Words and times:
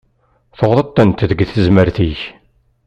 Tuɣeḍ-tent 0.57 1.25
deg 1.29 1.39
tezmert-ik. 1.51 2.21